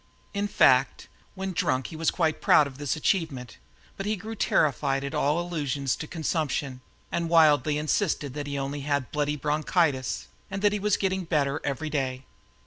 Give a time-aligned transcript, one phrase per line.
[0.33, 3.59] In fact, when drunk, he was quite proud of this achievement,
[3.97, 6.81] but grew terrified at all allusions to consumption
[7.11, 11.61] and wildly insisted that he only had "bloody bronchitis," and that he was getting better
[11.63, 12.23] every day.